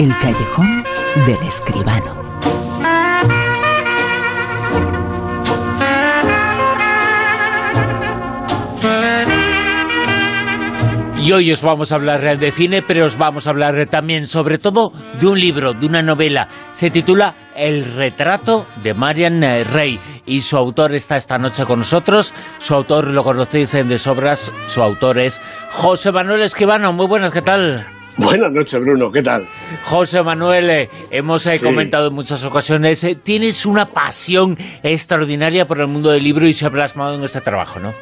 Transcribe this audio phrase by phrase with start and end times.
[0.00, 0.82] El callejón
[1.26, 2.16] del escribano.
[11.18, 14.56] Y hoy os vamos a hablar de cine, pero os vamos a hablar también, sobre
[14.56, 14.90] todo,
[15.20, 16.48] de un libro, de una novela.
[16.72, 22.32] Se titula El retrato de Marian Rey y su autor está esta noche con nosotros.
[22.58, 24.50] Su autor lo conocéis en de sobras.
[24.66, 25.38] Su autor es
[25.72, 26.90] José Manuel Esquivano.
[26.94, 27.99] Muy buenas, ¿qué tal?
[28.20, 29.46] Buenas noches, Bruno, ¿qué tal?
[29.86, 35.80] José Manuel, eh, hemos eh, comentado en muchas ocasiones, eh, tienes una pasión extraordinaria por
[35.80, 37.92] el mundo del libro y se ha plasmado en este trabajo, ¿no?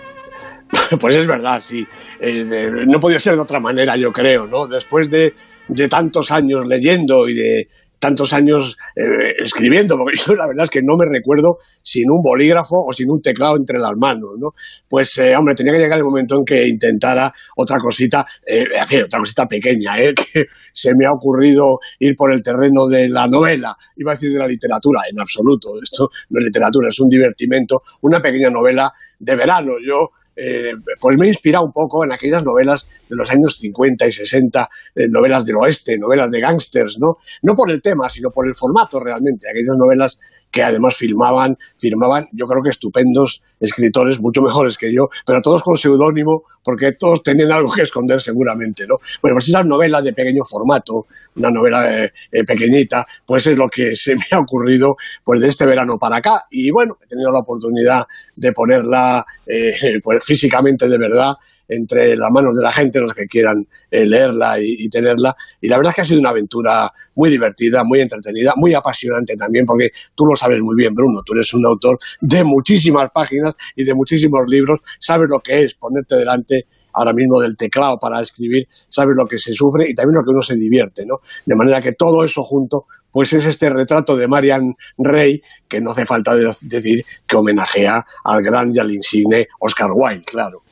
[0.99, 1.87] Pues es verdad, sí.
[2.21, 4.67] no podía ser de otra manera, yo creo, ¿no?
[4.67, 5.35] Después de,
[5.69, 10.71] de tantos años leyendo y de tantos años eh, escribiendo, porque yo la verdad es
[10.71, 14.55] que no me recuerdo sin un bolígrafo o sin un teclado entre las manos, ¿no?
[14.89, 18.65] Pues, eh, hombre, tenía que llegar el momento en que intentara otra cosita, eh,
[19.05, 20.15] otra cosita pequeña, ¿eh?
[20.33, 24.33] que se me ha ocurrido ir por el terreno de la novela, iba a decir
[24.33, 28.93] de la literatura, en absoluto, esto no es literatura, es un divertimento, una pequeña novela
[29.19, 33.29] de verano, yo eh, pues me he inspirado un poco en aquellas novelas de los
[33.31, 37.17] años 50 y 60, eh, novelas del oeste, novelas de gángsters, ¿no?
[37.43, 40.19] No por el tema, sino por el formato realmente, aquellas novelas
[40.51, 45.63] que además filmaban, firmaban, yo creo que estupendos escritores, mucho mejores que yo, pero todos
[45.63, 48.97] con seudónimo, porque todos tenían algo que esconder seguramente, ¿no?
[49.23, 52.11] Bueno, pues esa novela de pequeño formato, una novela eh,
[52.47, 56.45] pequeñita, pues es lo que se me ha ocurrido pues de este verano para acá.
[56.51, 61.35] Y bueno, he tenido la oportunidad de ponerla eh, pues físicamente de verdad
[61.69, 65.37] entre las manos de la gente, los que quieran eh, leerla y, tenerla.
[65.61, 69.37] Y la verdad es que ha sido una aventura muy divertida, muy entretenida, muy apasionante
[69.37, 73.55] también, porque tú lo sabes muy bien, Bruno, tú eres un autor de muchísimas páginas
[73.77, 76.65] y de muchísimos libros, sabes lo que es ponerte delante
[76.95, 80.31] ahora mismo del teclado para escribir, sabes lo que se sufre y también lo que
[80.31, 81.21] uno se divierte, ¿no?
[81.45, 85.93] De manera que todo eso junto pues es este retrato de Marian Rey, que no
[85.93, 90.63] hace falta decir que homenajea al gran y al insigne Oscar Wilde, claro.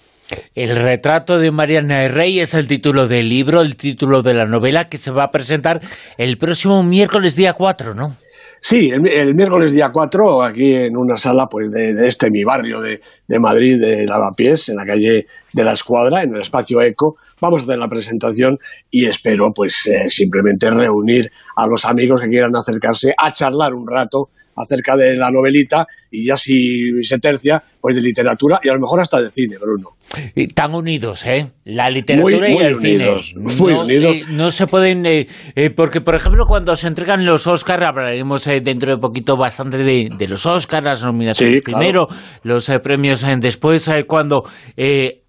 [0.55, 4.89] El retrato de Mariana Rey es el título del libro, el título de la novela
[4.89, 5.81] que se va a presentar
[6.17, 8.15] el próximo miércoles día 4, ¿no?
[8.61, 13.01] Sí, el, miércoles día 4, aquí en una sala pues de, este mi barrio de,
[13.39, 17.63] Madrid, de Lavapiés, en la calle de la Escuadra, en el espacio ECO, vamos a
[17.65, 18.59] hacer la presentación
[18.91, 23.87] y espero pues eh, simplemente reunir a los amigos que quieran acercarse a charlar un
[23.87, 28.73] rato acerca de la novelita y ya si se tercia, pues de literatura y a
[28.73, 29.91] lo mejor hasta de cine, Bruno.
[30.35, 31.51] Y tan unidos, ¿eh?
[31.65, 33.07] La literatura y el cine.
[33.37, 34.17] Muy no, unidos.
[34.17, 35.05] Eh, no se pueden...
[35.05, 39.79] Eh, eh, porque, por ejemplo, cuando se entregan los Oscars, hablaremos dentro de poquito bastante
[39.79, 42.09] de, los Oscars, las nominaciones primero,
[42.45, 44.45] los premios después, cuando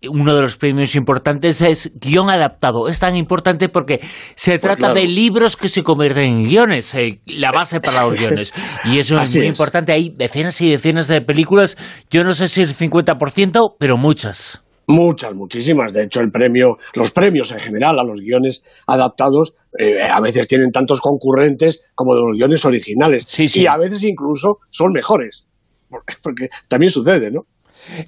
[0.10, 2.88] uno de los premios importantes es guion adaptado.
[2.88, 4.00] Es tan importante porque
[4.36, 6.96] se pues trata de libros que se convierten en guiones,
[7.26, 8.54] la base para los guiones.
[8.86, 9.92] Y eso es muy importante.
[9.92, 11.78] Hay decenas y decenas de películas,
[12.10, 14.64] yo no sé si el 50%, pero muchas.
[14.88, 15.92] Muchas, muchísimas.
[15.92, 20.48] De hecho, el premio, los premios en general a los guiones adaptados eh, a veces
[20.48, 23.26] tienen tantos concurrentes como de los guiones originales.
[23.38, 25.46] Y a veces incluso son mejores.
[26.24, 27.42] Porque también sucede, ¿no?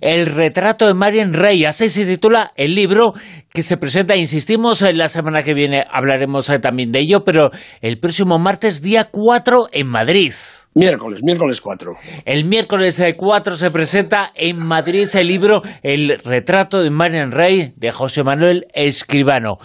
[0.02, 3.14] El retrato de Marian Rey, así se titula el libro
[3.54, 7.52] que se presenta, insistimos, en la semana que viene hablaremos eh, también de ello, pero
[7.82, 10.34] el próximo martes, día 4, en Madrid.
[10.76, 11.94] Miércoles, miércoles 4.
[12.26, 17.72] El miércoles 4 eh, se presenta en Madrid el libro El retrato de Marian Rey
[17.76, 19.58] de José Manuel Escribano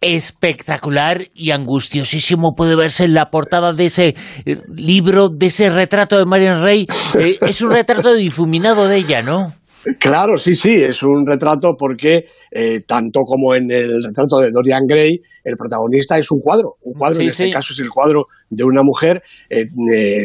[0.00, 4.14] espectacular y angustiosísimo puede verse en la portada de ese
[4.44, 6.86] eh, libro, de ese retrato de Marian Rey.
[7.18, 9.52] Eh, es un retrato difuminado de ella, ¿no?
[9.98, 14.86] Claro, sí, sí, es un retrato porque eh, tanto como en el retrato de Dorian
[14.86, 16.76] Gray, el protagonista es un cuadro.
[16.82, 19.22] Un cuadro, en este caso es el cuadro de una mujer.
[19.48, 19.68] el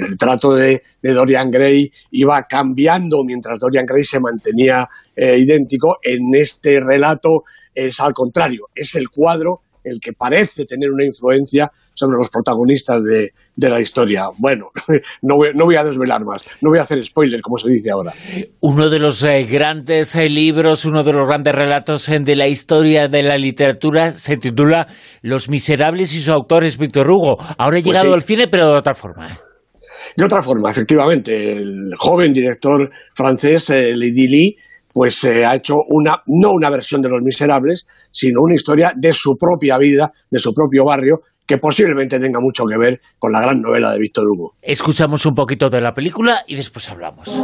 [0.01, 5.97] retrato de, de, Dorian Gray iba cambiando mientras Dorian Gray se mantenía idéntico.
[6.03, 11.71] En este relato es al contrario, es el cuadro el que parece tener una influencia
[11.93, 14.27] sobre los protagonistas de, la historia.
[14.37, 14.69] Bueno,
[15.21, 18.13] no voy, a desvelar más, no voy a hacer spoilers, como se dice ahora.
[18.61, 22.47] Uno de los eh, grandes eh, libros, uno de los grandes relatos eh, de la
[22.47, 24.87] historia de la literatura se titula
[25.21, 27.37] Los Miserables y su autor es Víctor Hugo.
[27.57, 29.39] Ahora he pues llegado al cine, pero de otra forma.
[30.17, 31.53] De otra forma, efectivamente.
[31.53, 34.57] El joven director francés, Lady Lee,
[34.93, 39.11] pues eh, ha hecho una, no una versión de Los Miserables, sino una historia de
[39.11, 43.41] su propia vida, de su propio barrio, que posiblemente tenga mucho que ver con la
[43.41, 44.53] gran novela de Víctor Hugo.
[44.61, 47.43] Escuchamos un poquito de la película y después hablamos.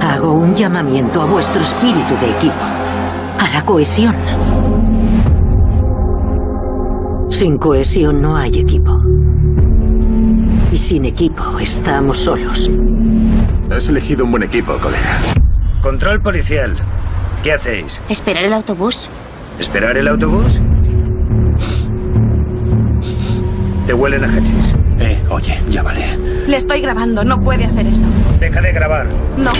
[0.00, 2.62] Hago un llamamiento a vuestro espíritu de equipo,
[3.38, 4.14] a la cohesión.
[7.28, 8.92] Sin cohesión no hay equipo.
[10.70, 12.70] Y sin equipo estamos solos.
[13.70, 15.45] Has elegido un buen equipo, colega.
[15.86, 16.74] Control policial.
[17.44, 18.00] ¿Qué hacéis?
[18.08, 19.08] ¿Esperar el autobús?
[19.60, 20.60] ¿Esperar el autobús?
[23.86, 24.74] Te huelen a hachís.
[24.98, 26.16] Eh, oye, ya vale.
[26.18, 28.02] Le estoy grabando, no puede hacer eso.
[28.40, 29.06] Deja de grabar.
[29.36, 29.52] No.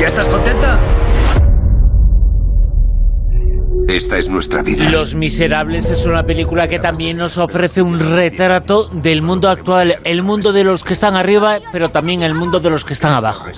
[0.00, 0.78] ¿Ya estás contenta?
[3.90, 4.88] Esta es nuestra vida.
[4.88, 10.22] Los Miserables es una película que también nos ofrece un retrato del mundo actual, el
[10.22, 13.50] mundo de los que están arriba, pero también el mundo de los que están abajo.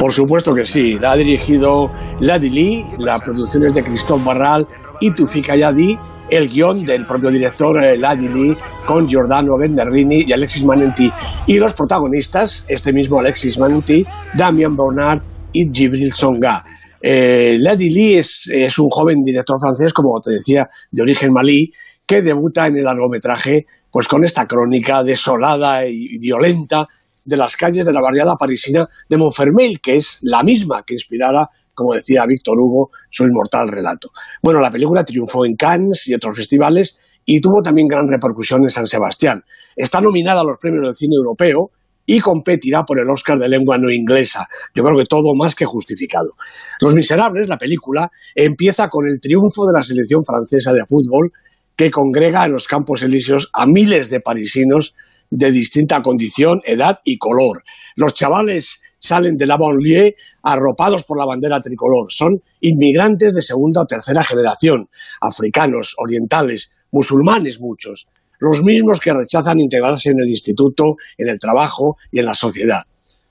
[0.00, 0.98] Por supuesto que sí.
[0.98, 4.66] La ha dirigido Ladi Lee, la producción es de Christophe Barral
[5.00, 5.96] y Tufika Yadi,
[6.28, 11.08] el guion del propio director eh, Ladi Lee con Giordano Genderini y Alexis Manenti.
[11.46, 14.04] Y los protagonistas, este mismo Alexis Manenti,
[14.34, 15.22] Damian Bernard
[15.52, 16.64] y Gibril Songa.
[17.02, 21.72] Eh, Lady Lee es, es, un joven director francés, como te decía, de origen malí,
[22.06, 26.86] que debuta en el largometraje pues con esta crónica desolada y violenta
[27.24, 31.48] de las calles de la barriada parisina de Montfermeil, que es la misma que inspirara,
[31.74, 34.08] como decía Víctor Hugo, su inmortal relato.
[34.42, 38.70] Bueno, la película triunfó en Cannes y otros festivales y tuvo también gran repercusión en
[38.70, 39.42] San Sebastián.
[39.76, 41.70] Está nominada a los premios del cine europeo
[42.06, 44.48] y competirá por el Oscar de lengua no inglesa.
[44.74, 46.34] Yo creo que todo más que justificado.
[46.80, 51.32] Los Miserables, la película, empieza con el triunfo de la selección francesa de fútbol
[51.76, 54.94] que congrega en los Campos Elíseos a miles de parisinos
[55.30, 57.62] de distinta condición, edad y color.
[57.96, 62.06] Los chavales salen de la banlieue arropados por la bandera tricolor.
[62.10, 64.88] Son inmigrantes de segunda o tercera generación,
[65.20, 68.06] africanos, orientales, musulmanes muchos
[68.42, 72.82] los mismos que rechazan integrarse en el instituto, en el trabajo y en la sociedad.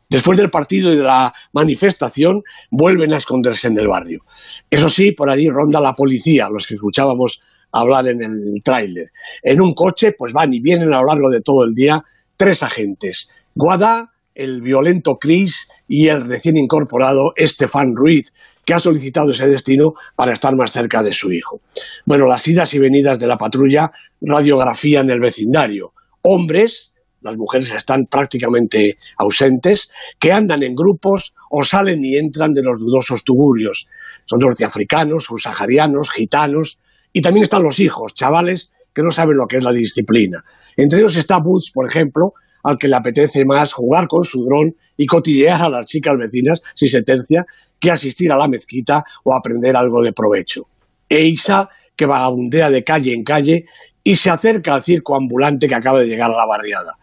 [0.10, 4.24] Después del partido y de la manifestación, vuelven a esconderse en el barrio.
[4.70, 7.42] Eso sí, por allí ronda la policía, los que escuchábamos
[7.74, 9.12] hablar en el tráiler.
[9.44, 12.02] En un coche, pues van y vienen a lo largo de todo el día
[12.38, 13.30] tres agentes.
[13.54, 18.32] Guada, el violento Chris y el recién incorporado Estefan Ruiz,
[18.66, 21.62] que ha solicitado ese destino para estar más cerca de su hijo.
[22.06, 23.92] Bueno, las idas y venidas de la patrulla
[24.22, 25.94] radiografía en el vecindario.
[26.22, 26.92] Hombres,
[27.22, 32.80] las mujeres están prácticamente ausentes, que andan en grupos o salen y entran de los
[32.80, 33.88] dudosos tugurios.
[34.26, 36.80] Son norteafricanos, subsaharianos, gitanos,
[37.14, 40.44] y también están los hijos, chavales que no saben lo que es la disciplina.
[40.76, 42.34] Entre ellos está Boots, por ejemplo,
[42.64, 46.62] al que le apetece más jugar con su dron y cotillear a las chicas vecinas,
[46.76, 47.46] si se tercia,
[47.82, 50.68] que asistir a la mezquita o aprender algo de provecho.
[51.10, 53.66] E Isa, que vagabundea de calle en calle
[54.04, 56.98] y se acerca al circo ambulante que acaba de llegar a la barriada.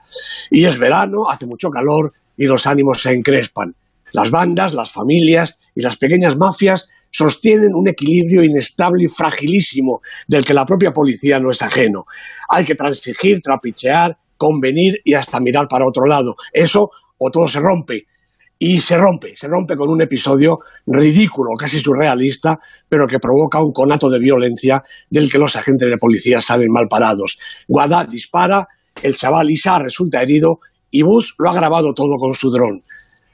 [0.51, 3.75] Y es verano, hace mucho calor y los ánimos se encrespan.
[4.13, 10.45] Las bandas, las familias y las pequeñas mafias sostienen un equilibrio inestable y fragilísimo del
[10.45, 12.07] que la propia policía no es ajeno.
[12.49, 16.37] Hay que transigir, trapichear, convenir y hasta mirar para otro lado.
[16.53, 18.07] Eso o todo se rompe.
[18.59, 22.59] Y se rompe, se rompe con un episodio ridículo, casi surrealista,
[22.89, 26.89] pero que provoca un conato de violencia del que los agentes de policía salen mal
[26.89, 27.39] parados.
[27.69, 28.67] Guada dispara,
[29.01, 30.59] el chaval Isa resulta herido
[30.91, 32.83] y Bush lo ha grabado todo con su dron.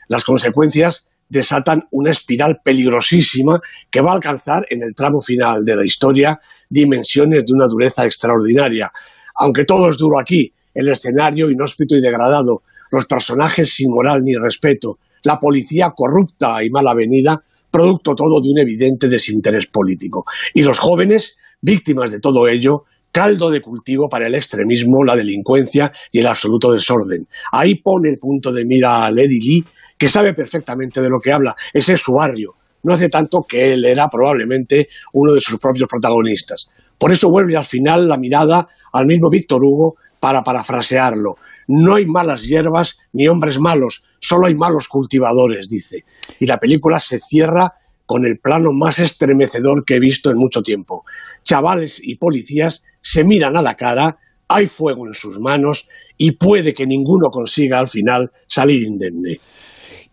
[0.09, 3.61] Las consecuencias desatan una espiral peligrosísima
[3.91, 6.39] que va a alcanzar en el tramo final de la historia
[6.69, 8.93] dimensiones de una dureza extraordinaria.
[9.37, 14.35] Aunque todo es duro aquí, el escenario inhóspito y degradado, los personajes sin moral ni
[14.35, 20.25] respeto, la policía corrupta y mal avenida, producto todo de un evidente desinterés político.
[20.55, 25.93] Y los jóvenes, víctimas de todo ello, caldo de cultivo para el extremismo, la delincuencia
[26.13, 27.27] y el absoluto desorden.
[27.53, 29.65] Ahí pone el punto de mira a Lady Lee,
[29.97, 31.55] que sabe perfectamente de lo que habla.
[31.73, 32.55] Ese es su barrio.
[32.83, 36.69] No hace tanto que él era probablemente uno de sus propios protagonistas.
[36.99, 41.37] Por eso vuelve al final la mirada al mismo Víctor Hugo para parafrasearlo.
[41.67, 46.05] No hay malas hierbas ni hombres malos, solo hay malos cultivadores, dice.
[46.41, 47.75] Y la película se cierra
[48.07, 51.05] con el plano más estremecedor que he visto en mucho tiempo.
[51.43, 54.19] Chavales y policías se miran a la cara,
[54.49, 59.41] hay fuego en sus manos y puede que ninguno consiga al final salir indemne.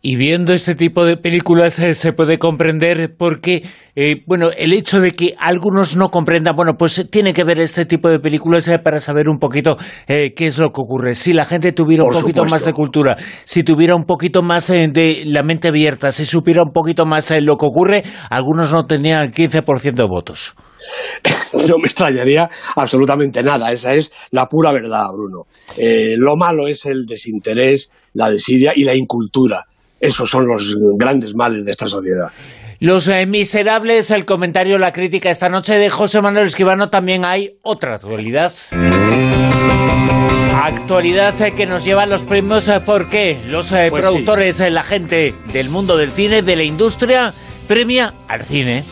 [0.04, 3.62] Y viendo este tipo de películas eh, se puede comprender porque,
[3.96, 7.86] eh, bueno, el hecho de que algunos no comprendan, bueno, pues tiene que ver este
[7.86, 9.76] tipo de películas eh, para saber un poquito
[10.08, 11.14] qué es lo que ocurre.
[11.14, 13.16] Si la gente tuviera un poquito más de cultura,
[13.46, 17.56] si tuviera un poquito más de la mente abierta, si supiera un poquito más lo
[17.56, 20.56] que ocurre, algunos no tendrían el 15% de votos.
[21.54, 23.72] no me extrañaría absolutamente nada.
[23.72, 25.46] Esa es la pura verdad, Bruno.
[25.78, 29.68] lo malo es el desinterés, la desidia y la incultura.
[30.02, 32.32] Esos son los grandes males de esta sociedad.
[32.80, 37.52] Los eh, Miserables, el comentario, la crítica esta noche de José Manuel Esquivano, también hay
[37.62, 38.52] otra actualidad.
[40.56, 43.40] Actualidad eh, que nos lleva a los premios ¿por qué?
[43.48, 47.32] Los pues productores, la gente del mundo del cine, de la industria,
[47.68, 48.84] premia al cine.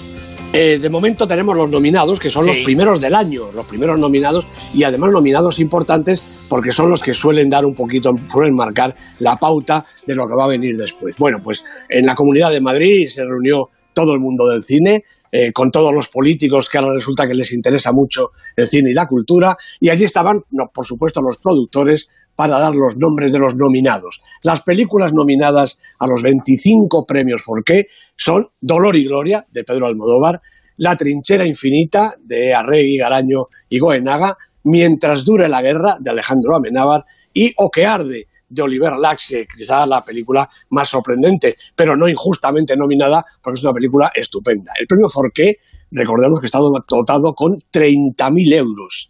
[0.54, 4.46] Eh, de momento tenemos los nominados, que son los primeros del año, los primeros nominados,
[4.74, 9.38] y además nominados importantes porque son los que suelen dar un poquito, suelen marcar la
[9.38, 11.16] pauta de lo que va a venir después.
[11.18, 15.52] Bueno, pues en la Comunidad de Madrid se reunió todo el mundo del cine, eh,
[15.52, 19.06] con todos los políticos que ahora resulta que les interesa mucho el cine y la
[19.06, 20.42] cultura, y allí estaban,
[20.74, 24.22] por supuesto, los productores para dar los nombres de los nominados.
[24.44, 30.42] Las películas nominadas a los 25 premios qué son Dolor y Gloria, de Pedro Almodóvar,
[30.78, 34.38] La trinchera infinita, de Arregui, Garaño y Goenaga,
[34.72, 39.88] Mientras dure la guerra, de Alejandro Amenábar, y O que arde, de Oliver Laxe, quizá
[39.88, 44.74] la película más sorprendente, pero no injustamente nominada, porque es una película estupenda.
[44.80, 45.58] El premio Forqué,
[45.90, 49.10] recordemos que está dotado con 30.000 euros.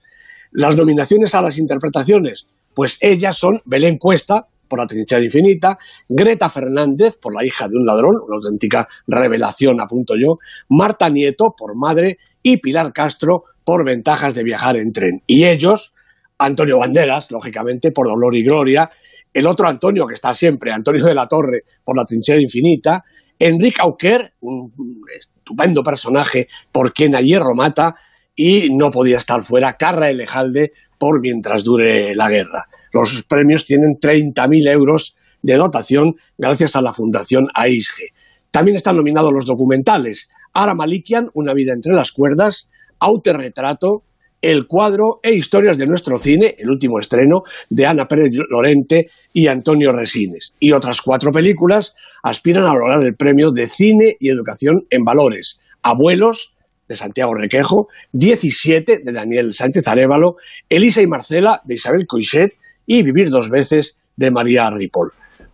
[0.51, 6.47] Las nominaciones a las interpretaciones, pues ellas son Belén Cuesta, por la trinchera infinita, Greta
[6.47, 10.37] Fernández, por la hija de un ladrón, una auténtica revelación, apunto yo,
[10.69, 15.21] Marta Nieto, por madre, y Pilar Castro, por ventajas de viajar en tren.
[15.27, 15.93] Y ellos,
[16.37, 18.89] Antonio Banderas, lógicamente, por Dolor y Gloria,
[19.33, 23.03] el otro Antonio que está siempre, Antonio de la Torre, por la trinchera infinita,
[23.37, 24.71] Enrique Auquer, un
[25.15, 27.95] estupendo personaje por quien a hierro mata,
[28.35, 32.67] y no podía estar fuera Carra Elejalde por mientras dure la guerra.
[32.93, 38.13] Los premios tienen 30.000 euros de dotación gracias a la Fundación AISGE.
[38.51, 44.03] También están nominados los documentales Ara Malikian, Una vida entre las cuerdas, Autorretrato,
[44.41, 49.47] El cuadro e historias de nuestro cine, el último estreno de Ana Pérez Lorente y
[49.47, 50.53] Antonio Resines.
[50.59, 55.59] Y otras cuatro películas aspiran a lograr el premio de cine y educación en valores.
[55.81, 56.53] Abuelos,
[56.89, 60.37] de Santiago Requejo, 17 de Daniel Sánchez Arevalo,
[60.67, 62.53] Elisa y Marcela de Isabel Coixet
[62.85, 65.11] y Vivir dos veces de María Ripoll.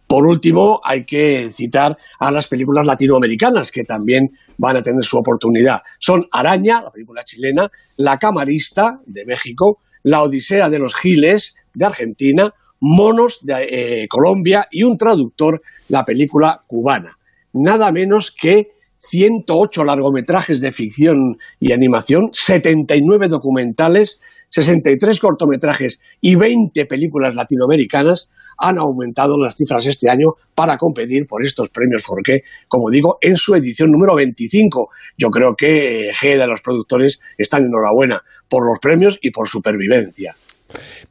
[0.07, 5.17] Por último, hay que citar a las películas latinoamericanas que también van a tener su
[5.17, 5.81] oportunidad.
[5.99, 11.85] Son Araña, la película chilena, La Camarista de México, La Odisea de los Giles de
[11.85, 17.17] Argentina, Monos de eh, Colombia y un traductor, la película cubana.
[17.53, 24.19] Nada menos que 108 largometrajes de ficción y animación, 79 documentales,
[24.55, 31.43] 63 cortometrajes y 20 películas latinoamericanas han aumentado las cifras este año para competir por
[31.43, 34.87] estos premios Forqué, como digo, en su edición número 25.
[35.17, 40.37] Yo creo que G de los productores están enhorabuena por los premios y por supervivencia.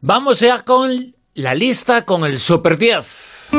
[0.01, 3.51] Vamos ya con la lista con el Super 10.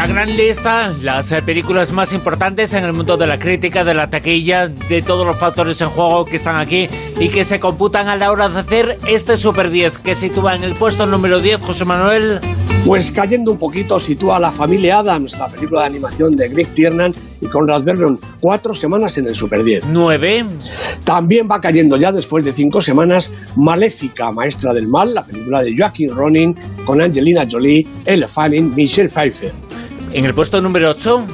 [0.00, 3.92] La gran lista, las eh, películas más importantes en el mundo de la crítica, de
[3.92, 6.88] la taquilla, de todos los factores en juego que están aquí
[7.18, 10.64] y que se computan a la hora de hacer este Super 10 que sitúa en
[10.64, 12.40] el puesto número 10, José Manuel.
[12.86, 16.72] Pues cayendo un poquito, sitúa a La Familia Adams, la película de animación de Greg
[16.72, 19.90] Tiernan y Conrad Vernon, cuatro semanas en el Super 10.
[19.90, 20.46] Nueve.
[21.04, 25.76] También va cayendo ya después de cinco semanas Maléfica, Maestra del Mal, la película de
[25.76, 26.54] Joaquin Ronin
[26.86, 29.52] con Angelina Jolie, Elle Fanning, Michelle Pfeiffer.
[30.12, 31.26] En el puesto número 8.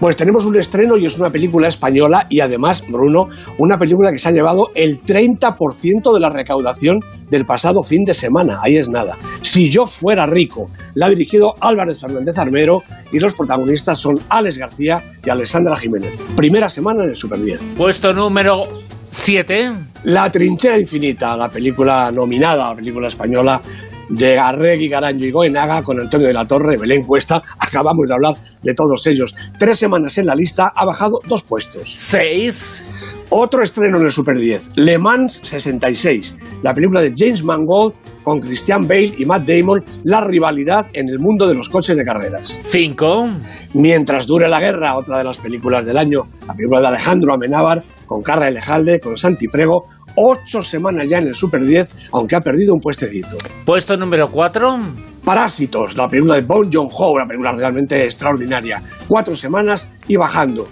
[0.00, 4.18] Pues tenemos un estreno y es una película española y además, Bruno, una película que
[4.18, 6.98] se ha llevado el 30% de la recaudación
[7.30, 8.58] del pasado fin de semana.
[8.60, 9.16] Ahí es nada.
[9.42, 14.58] Si yo fuera rico, la ha dirigido Álvarez Fernández Armero y los protagonistas son Alex
[14.58, 16.12] García y Alessandra Jiménez.
[16.36, 17.60] Primera semana en el Super 10.
[17.76, 18.64] Puesto número
[19.10, 19.72] 7.
[20.02, 23.62] La trinchera infinita, la película nominada, la película española
[24.08, 27.42] de Arregui, Garanjo y Goenaga, con Antonio de la Torre, Belén Cuesta.
[27.58, 29.34] Acabamos de hablar de todos ellos.
[29.58, 31.92] Tres semanas en la lista, ha bajado dos puestos.
[31.94, 32.84] Seis.
[33.30, 38.40] Otro estreno en el Super 10, Le Mans 66, la película de James Mangold con
[38.40, 42.58] Christian Bale y Matt Damon, la rivalidad en el mundo de los coches de carreras.
[42.62, 43.26] Cinco.
[43.74, 47.82] Mientras dure la guerra, otra de las películas del año, la película de Alejandro Amenábar,
[48.06, 49.84] con Carra Elejalde, con Santi Prego,
[50.16, 53.36] ocho semanas ya en el Super 10, aunque ha perdido un puestecito.
[53.64, 54.78] Puesto número 4.
[55.24, 58.82] Parásitos, la película de Bong Joon-ho, una película realmente extraordinaria.
[59.08, 60.68] Cuatro semanas y bajando.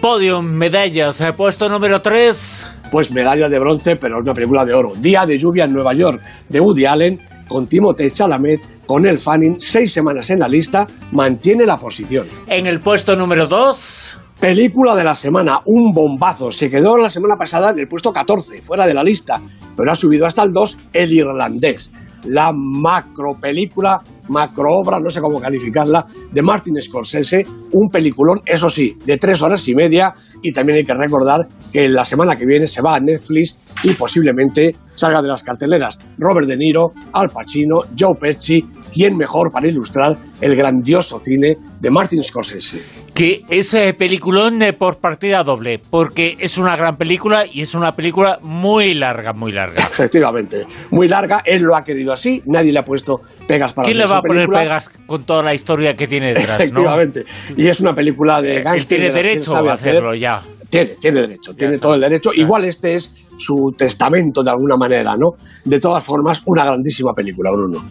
[0.00, 2.72] Podium, medallas, eh, puesto número 3.
[2.90, 4.92] Pues medalla de bronce, pero es una película de oro.
[4.96, 9.56] Día de lluvia en Nueva York, de Woody Allen, con Timothée Chalamet, con El Fanning,
[9.58, 12.26] seis semanas en la lista, mantiene la posición.
[12.46, 14.23] En el puesto número 2.
[14.40, 16.52] Película de la semana, un bombazo.
[16.52, 19.40] Se quedó la semana pasada en el puesto 14, fuera de la lista,
[19.76, 21.90] pero ha subido hasta el 2, El Irlandés.
[22.24, 28.96] La macro película macroobra, no sé cómo calificarla, de Martin Scorsese, un peliculón, eso sí,
[29.04, 32.66] de tres horas y media, y también hay que recordar que la semana que viene
[32.66, 37.80] se va a Netflix y posiblemente salga de las carteleras Robert De Niro, Al Pacino,
[37.98, 42.80] Joe Pesci, ¿quién mejor para ilustrar el grandioso cine de Martin Scorsese?
[43.12, 47.74] Que es eh, peliculón eh, por partida doble, porque es una gran película y es
[47.74, 49.84] una película muy larga, muy larga.
[49.90, 53.98] Efectivamente, muy larga, él lo ha querido así, nadie le ha puesto pegas para ¿Quién
[53.98, 56.60] le va a poner pegas con toda la historia que tiene detrás?
[56.60, 57.24] Efectivamente,
[57.56, 60.38] y es una película de Él tiene derecho a hacerlo ya.
[60.70, 62.30] Tiene, tiene derecho, tiene todo el derecho.
[62.34, 65.36] Igual este es su testamento de alguna manera, ¿no?
[65.64, 67.84] De todas formas, una grandísima película, Bruno.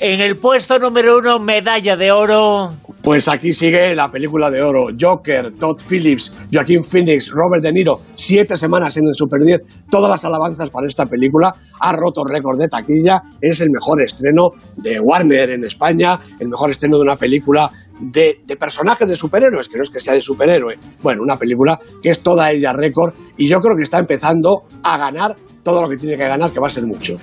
[0.00, 2.72] En el puesto número uno, medalla de oro.
[3.02, 4.86] Pues aquí sigue la película de oro.
[4.98, 8.00] Joker, Todd Phillips, Joaquín Phoenix, Robert De Niro.
[8.14, 9.86] Siete semanas en el Super 10.
[9.90, 11.54] Todas las alabanzas para esta película.
[11.80, 13.22] Ha roto récord de taquilla.
[13.40, 16.18] Es el mejor estreno de Warner en España.
[16.38, 20.00] El mejor estreno de una película de, de personajes de superhéroes, que no es que
[20.00, 20.76] sea de superhéroe.
[21.02, 23.14] Bueno, una película que es toda ella récord.
[23.36, 26.60] Y yo creo que está empezando a ganar todo lo que tiene que ganar, que
[26.60, 27.16] va a ser mucho.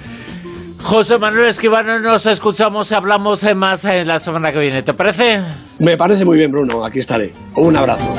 [0.84, 4.84] José Manuel Esquivano, nos escuchamos y hablamos más en la semana que viene.
[4.84, 5.42] ¿Te parece?
[5.80, 6.84] Me parece muy bien, Bruno.
[6.84, 7.34] Aquí estaré.
[7.56, 8.14] Un abrazo.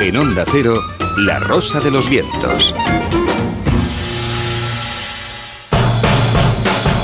[0.00, 0.80] En Onda Cero,
[1.18, 2.74] La Rosa de los Vientos.